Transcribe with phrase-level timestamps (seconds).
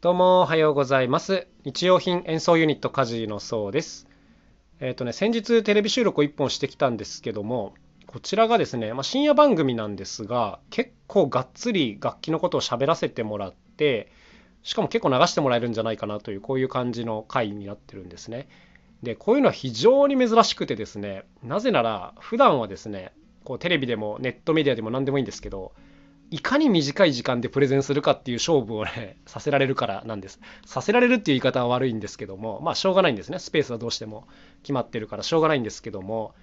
[0.00, 1.48] どうもおはようございます。
[1.64, 4.06] 日用品演奏ユニットカジのそうです。
[4.78, 7.74] えっ、とね、先日テレビ収録を1本してきたんですけども、
[8.06, 14.12] こちらがですね、まあ、深夜番組なんですが、結構がっつり楽器のことを喋らせてもらって、
[14.62, 18.46] しかも結構流してもらえるんじゃないかなという、こういう感じの回になってるんですね。
[19.02, 23.10] で、こういうのは非常に珍しくてですね、なぜなら普段はですね、
[23.42, 25.72] こうテレビでもネットメディアでも何でもいいんですけど、
[26.30, 30.40] いかに短い時間でプレゼンするかっていう勝負をね、させられるからなんです。
[30.66, 33.38] させられるっていう言い方は悪いんですけども、まあしょうがないんですね。
[33.38, 34.26] スペースはどうしても
[34.62, 36.34] 決まってるからしょうがないんですけども、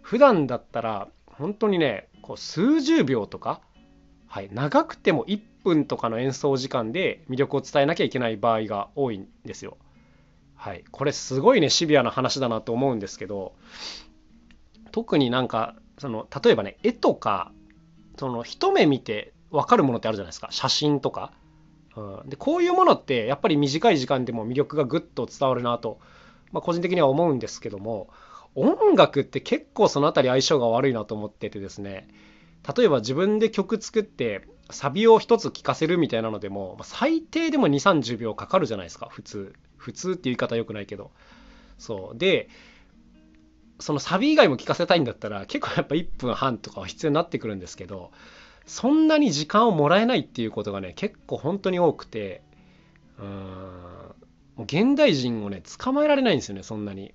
[0.00, 3.60] 普段だったら本当にね、こう数十秒とか、
[4.26, 9.76] はい、長くても1分とかの演奏時間で魅力を伝えなきゃいけない場合が多いんですよ。
[10.54, 13.54] はい、これすごいね、シビアな話だなと思うんですけど、
[14.92, 17.52] 特になんか、その例えばね、絵とか、
[18.18, 20.48] その一目見て分かるものってあるじゃないですか。
[20.50, 21.32] 写真とか、
[21.96, 26.00] うん、でこういうものってやっぱり短い時間でも魅力がぐっと伝わるなと、
[26.50, 28.08] まあ、個人的には思うんですけども
[28.56, 32.08] 音楽って結構その辺り相性が悪いなと思っててですね。
[32.76, 39.08] 例えば自分で曲作ってサビを一つ聴かせるみたいなのでも最低でも2 3 0秒かかるじゃないですか。
[39.10, 39.54] 普通。
[39.76, 41.10] 普通っていう言い方よくないけど。
[41.78, 42.18] そう。
[42.18, 42.48] で
[43.80, 48.12] そのサビ以外も聴かせたいんだったら結構やっぱ1分半とかは必要になってくるんですけど
[48.66, 52.42] そんなに時間をもらえないっていうことがね結構本当に多くて
[53.18, 53.84] うーん
[54.58, 57.14] 現代人をね捕まえられないんですよねそんなに。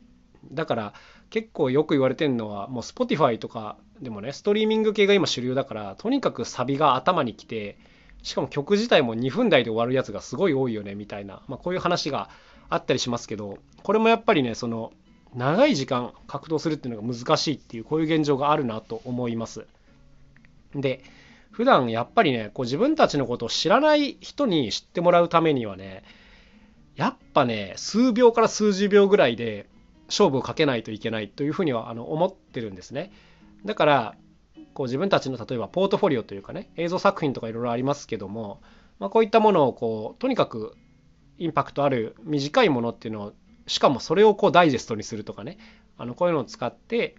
[0.52, 0.94] だから
[1.30, 7.77] 結構よく言われてるのはもう Spotify とかでもねストリーミング系が今主流だからとにかくサビが頭にきて
[8.23, 12.30] しかも曲自体も2分台で終わるやつがすごい多いよねみたいな、まあ、こういう話が
[12.70, 14.92] あったりしますけどこれもやっぱりねその
[15.36, 19.67] 長い時間格闘するっていうのが難しいっていうこういう現状があるなと思います。
[20.73, 21.03] で
[21.52, 26.03] 普段やっぱりねこう自分たちのことを知らない人に知ってもらうためにはね
[26.95, 29.67] やっぱね数秒から数十秒ぐらいで
[30.08, 33.11] 勝負をかけないといけないというふうにはあの思ってるんですね。
[33.65, 34.15] だから
[34.73, 38.61] こう自分たちの例えばポートフォリオというかね映像作品とかいろいろありますけども、
[38.99, 40.76] まあ、こういったものをこうとにかく
[41.38, 43.33] インパクトある短いものっていうのを
[43.67, 45.58] しかもそれをこうダイジェストにするとかね
[45.98, 47.15] あのこういうのを使って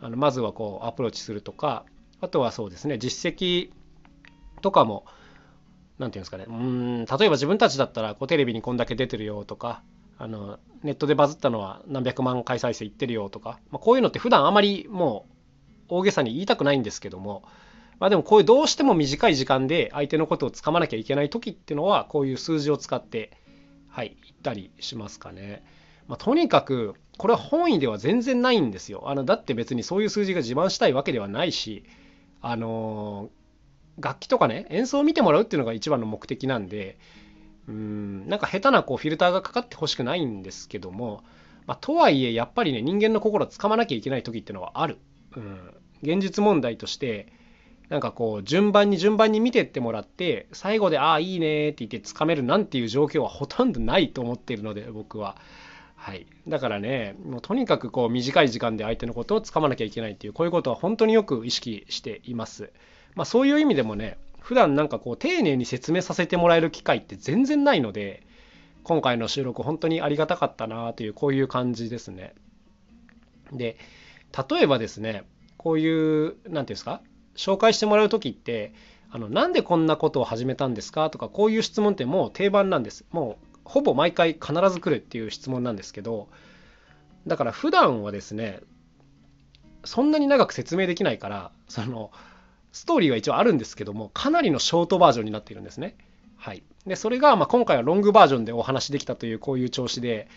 [0.00, 1.84] あのまずはこうアプローチするとか
[2.20, 3.70] あとはそうですね実績
[4.60, 5.04] とかも
[5.98, 9.82] 何て言うんですかねうん例えば自分たちだったらこうテレビにこんだけ出てるよとか
[10.18, 15.26] あのネットでバズったのは何百万回再生いってるよとか、まあ、こういうのって普段あまりも
[15.88, 17.44] う大げさに言いたくないんですけども
[18.00, 23.32] まあでもこういうどうしても短い時間で相手のことをつかまなきゃいけない時っていうのはこういう数字を使って
[23.88, 25.64] はい言ったりしますかね。
[26.06, 29.10] まあ、とにかくこれは本意では全然ないんですよ。
[29.10, 31.84] あのだって別にそういう数字が自慢したいわけではないし、
[32.40, 33.30] あの
[33.98, 36.98] 楽器とかね演奏を見てもらうっていうのが一番の目的なんで
[37.68, 41.22] うんなんか下手なこうフィルターがかかってほしくないんですけども、
[41.66, 44.98] まあ、とはいえやっぱりね人間の心をつかまなきゃいけない時っていうのはある。
[45.36, 47.30] うん、現実問題として
[47.90, 55.36] なんかこう順番に順番に見てってもらって最後で「ああいいね」って言ってつかめるなんていう状況はほとんどないと思っているので僕は。
[56.00, 62.72] はい、だからねもうとにかくこう短い時間で相手のことをつかまなきゃいけないっていうこういうことは本当によく意識しています。
[63.14, 68.22] まあ、そういう意味でもね普段なんかこう丁寧に説明させてもらえる機会って全然ないので
[68.84, 72.32] 今回の収録本当にありがたかったなというこういう感じですね。
[73.52, 73.76] で
[74.50, 75.24] 例えばですね
[75.56, 77.02] こういう何て言うんですか
[77.34, 78.72] 紹介してもらう時って
[79.10, 86.28] あのなんでこんなことを始めたんですかとかこういう質問ってもう定番なんですもうほぼ毎回必ず来るっていう質問なんですけど
[87.26, 88.60] だから普段はですね
[89.84, 92.10] そんなに長く説明できないからその
[92.72, 95.96] ストーリーは一応あるんですけどもかなりのショートバージョンになっているんですね。
[96.36, 100.28] はい、でそれがまあ今回はロングバージョンでお話できたというこういう調子で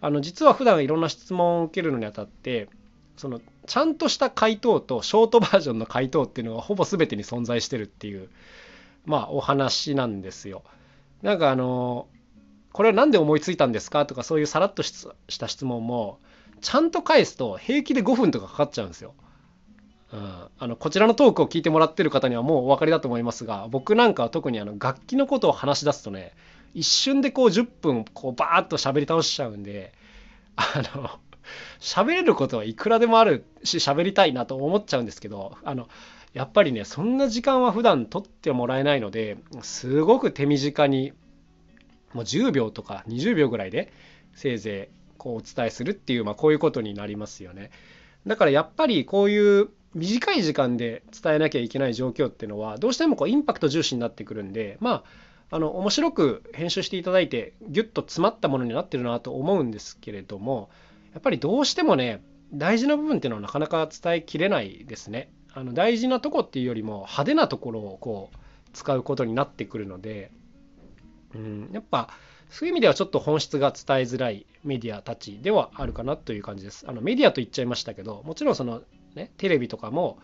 [0.00, 2.68] あの実は普段いろんな質問を受けるのにあたって
[3.16, 8.28] そのちゃんとした回答とショートバージョンの回答っていうのがほぼ全てに存在してるっていう
[9.06, 10.62] まあお話なんですよ。
[11.22, 12.08] なんかあの
[12.74, 16.18] これは何で思いついたんですかとかそういうさらっとした質問も
[16.60, 19.14] ちゃんと返すと平気で5分とかかかっちゃうんですよ。
[20.12, 26.32] うん、あのこちらのトークを聞いてもらってる方にはもうお分かりだと思いますが僕なんかは特にあの楽器のことを話し出すとね
[26.74, 29.92] 一瞬でこう10分こうバーッと喋り倒しちゃうんで
[30.56, 31.10] あの
[31.78, 35.88] 喋れることはいくらでもあるし喋りたいなと思っちゃうんですけどあの
[36.32, 41.12] やっぱりねそんな時間は普段取ってもらえないのですごく手短に
[42.14, 43.92] もう10秒とか20秒ぐらいで
[44.32, 47.70] せいぜいこうお伝えするっていう、まあ、こういうことになりますよね。
[48.26, 55.04] だからやっぱりこういう短い時間で伝えなきゃいけない状況っていうのはどうしてもこうインパクト重視になってくるんでま
[55.50, 60.68] ああの面白く編集していただいてギュッと詰まったものになってるなと思うんですけれども
[61.12, 62.22] やっぱりどうしてもね
[62.52, 65.30] 大事な部分っていうのはなかなか伝えきれないですね。
[65.52, 68.36] あの大事なとこっていうよりも派手なところをこう
[68.72, 70.30] 使うことになってくるので、
[71.34, 72.10] うん、やっぱ
[72.50, 76.84] そういう意味ではちょっと本質が伝えづらいメディアたちではあるかなという感じです。
[76.88, 78.82] あのメディアと言っちゃいましたけどもちろんその、
[79.14, 80.18] ね、テレビとかも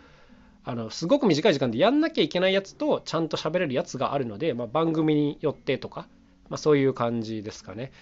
[0.65, 6.07] あのすごく短い時間でやんなきゃいけないやつとちゃんと喋れるやつがあるので、まあ、番組によってとか、
[6.49, 7.93] まあ、そういう感じですかね。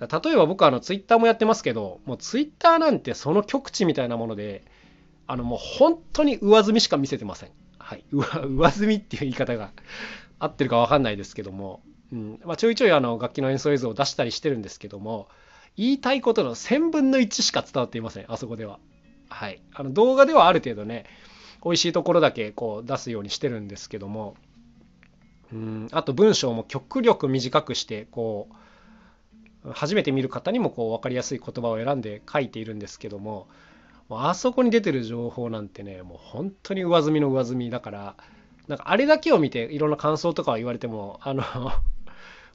[0.00, 4.64] 例えば僕あのツイッターもやってますけどもうツイッターなんてその極致みたいなもので
[5.26, 7.50] あのもう本当に上積みしか見せてません。
[7.78, 9.70] はい、上積みっていう言い方が
[10.38, 11.80] 合ってるか分かんないですけども、
[12.12, 12.40] うん。
[12.44, 15.28] まあ、ちょいちょいあの楽器の演奏映像を出したりしてるんですけども
[15.76, 18.24] 言いたいことの1000分の1しか伝わっていません。
[18.28, 18.78] あそこでは。
[19.28, 21.04] はい、あの動画ではある程度ね
[21.64, 24.36] 美味しいところだけこう出すようにしてるんですけども。
[25.52, 25.88] うん。
[25.92, 33.48] あと文章も極力短くしてこう初めて見る方にもこう分かりやすい言葉を選んで書いているんですけども
[34.10, 38.14] あそこに出てる情報なんてねもう本当に上積みの上積みだから
[38.66, 41.42] なんかあれだけを見ていろんな感想とかは言われてもあの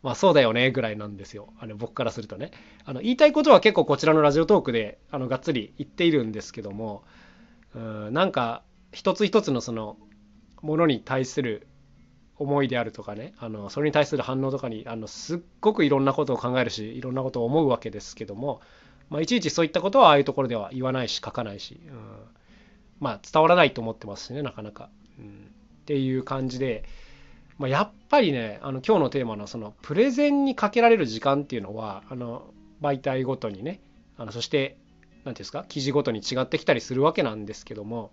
[0.03, 1.53] まあそうだよねぐらいなんですよ。
[1.59, 2.51] あの僕からするとね。
[2.85, 7.03] あの言いたいことは結構こちらのラジオトークであのがっつり言っているんですけども
[7.73, 9.97] うんなんか一つ一つのその
[10.61, 11.67] ものに対する
[12.37, 18.61] 思いであるとかねあのそれに対する反応とかにあのすっごくいろんなことを考えるしいろんなことを思うわけですけども、
[19.09, 21.97] まあ、いちいちそういったことはああいうところでは言わないし書かないし、うん、
[22.99, 26.83] まあ伝わらないと思ってますしねなかなか、うん、っていう感じで、
[27.57, 33.79] まあ、やっぱりねあの今日のテーマのそのプレゼンにかけられる時間っていうのはあの媒体ごとにね
[34.17, 38.11] あのそして何て言うんですか記事ごとに違ってきたりするわけなんですけども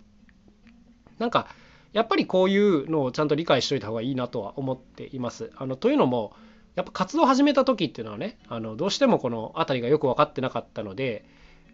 [1.19, 1.49] なんか
[1.93, 5.51] やっぱりこういうのをちゃんと理解しといた方がいいなとは思っています。
[5.57, 6.33] あのというのも
[6.77, 11.25] やっぱ活動を始めた時っていうのはねあのどうしてもこの辺りがよく分かってなかったので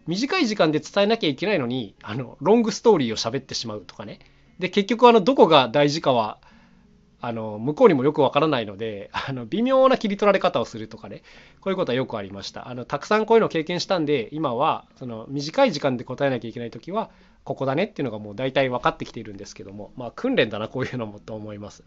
[0.07, 4.19] 短い時間で伝えなきゃいけないのにあのロングストーリーを喋ってしまうとかね
[4.57, 6.39] で結局あのどこが大事かは
[7.19, 11.23] あの向こうにもよくわからないので あの微妙な切り取られ方をするとかね。
[11.61, 12.69] こういうことはよくありました。
[12.69, 17.09] あのたくさんこういうのを経験したんで今はその短い時間で答えなきゃいけない時は
[17.43, 21.83] ここだねっていうのがもう大体分かってきているんですけどもまあ訓練だなこういうのもと思います。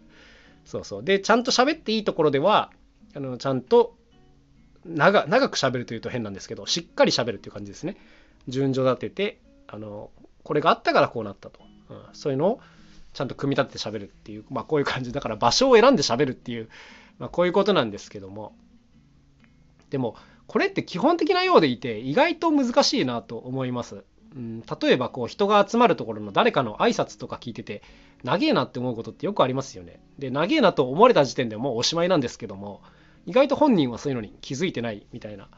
[0.64, 1.04] そうそう。
[1.04, 2.70] でちゃんと喋っていいところでは
[3.14, 3.96] あのちゃんと
[4.84, 7.96] 長長く喋るというと変なんですけどしっかり喋るっていう感じですね。
[8.48, 10.10] 順序立ててあの
[10.42, 11.60] これがあったからこうなったと、
[11.90, 12.60] うん、そういうのを
[13.12, 16.68] ちゃんと組み立てて喋るっていう、まあ、こういう感じだから場所を選んで喋るっていう、
[17.18, 18.54] まあ、こういうことなんですけども
[19.90, 20.16] でも
[20.46, 24.04] これって基本的なようでいて意外と難しいなと思います。
[24.34, 27.82] うん、例えばこう人が集まるところの誰かの挨拶とか聞いてて
[28.22, 30.00] 長えなって思うことってよくありますよね。
[30.18, 32.82] で長えなと思われた時点でもうおしまいなんですけども
[33.26, 35.48] 意外と本人はそういうのに気づいてないみたいな、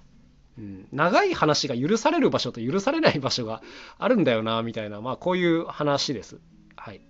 [0.59, 3.63] うん、長い話が許される場所と許されない場所が
[3.99, 6.39] あるんだよなみたいなまあこういう話です。
[6.77, 7.01] はい、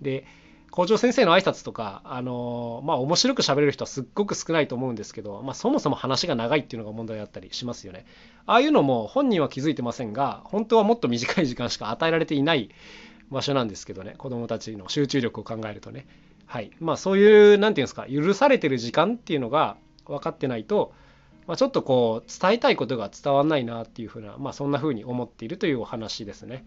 [0.00, 0.24] で
[0.70, 8.04] 校長先生の挨拶とか、あのまあ、面白く喋れる人はすっごく少ないと思うんですけど、まあ、そもそも話が長いっていうのが問題だったりしますよね。
[8.44, 12.68] ああいうのも本人は気づいてませんが、本当はもっと短い時間しか与えられていない
[13.30, 16.06] 場所なんですけどね、子どもたちの集中力を考えるとね。
[16.46, 16.70] はい。
[16.78, 20.92] まあ、そういう、何て言うんですか、許されてる時間っていうのが分かってないと、
[21.46, 26.64] まあ、ちょっとこう、伝えたいことが伝わんないなっていうふうな、まあ、そんな風に思っているというお話ですね。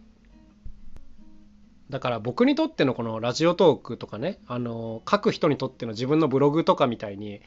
[1.89, 7.41] だから僕にとってのこのラジオトークとかねあの書く人にとっての自分のブログとかみたいに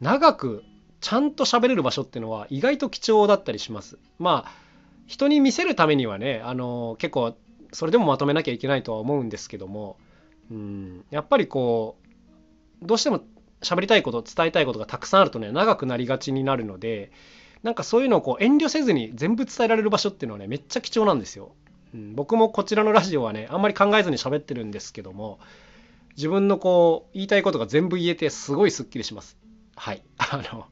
[0.00, 0.64] 長く
[1.00, 3.98] ちゃんと喋れる場所っていうのは意外と貴重だったりします。
[4.18, 4.52] まあ
[5.06, 7.36] 人に見せるためにはねあの結構
[7.72, 9.98] それでもまとめなきゃいけないとは思うんですけども
[10.50, 11.96] うんやっぱりこ
[12.82, 13.22] うどうしても
[13.62, 17.12] 喋りたいこと伝えたいことがたくさんあるとね長くなりがちになるので
[17.62, 21.52] なんかそういうのをこう遠慮せずに全部伝えられる場所っていうのはねめっちゃ貴重なんですよ。
[21.96, 25.40] うん、僕もこちらのラジオはねあんまり考えずに喋ってるんですけども
[26.16, 29.36] 自分のこう言いたいことが全部言えてすごいすっきりします。
[29.76, 30.02] はい。
[30.18, 30.66] あの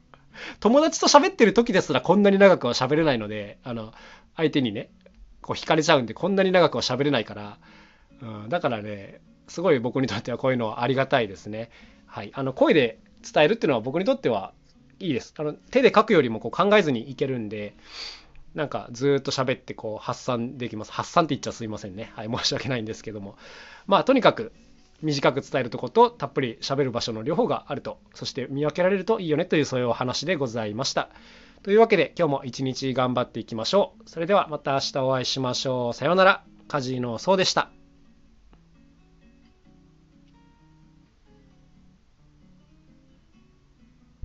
[0.60, 3.92] 友達と喋ってる時ですらこんなに長くは喋れないのであの
[4.36, 4.90] 相手にね
[5.40, 7.58] こう惹かれちゃうんでこんなに長くは喋れないから、
[8.20, 11.70] うん、だからねすごい僕にとってはこういうのはありがたいですね。
[12.06, 12.30] はい。
[12.34, 14.52] あの声で伝えるっていうのは僕にとっては
[14.98, 15.34] いいです。
[15.38, 17.74] あの手で書くよりもこう考えずにいけるんで
[18.54, 20.92] なんかずっと喋ってこう発散できます。
[20.92, 22.12] 発散って言っちゃすいませんね。
[22.14, 23.36] はい、申し訳ないんですけども。
[23.86, 24.52] まあとにかく
[25.02, 31.08] 短く伝えるとことたっぷり喋る場所の両方があると、そして見分けられるといいよねというそういうお話でございました。
[31.62, 34.08] というわけで今日も一日頑張っていきましょう。
[34.08, 35.94] それではまた明日お会いしましょう。
[35.94, 36.44] さようなら。
[36.66, 37.83] カジノそうでした。